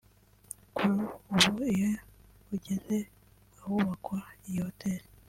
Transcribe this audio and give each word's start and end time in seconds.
Kuri 0.75 0.95
ubu 1.47 1.61
iyo 1.73 1.91
ugeze 2.55 2.97
ahubakwa 3.57 4.17
iyi 4.47 4.59
hoteli 4.65 5.05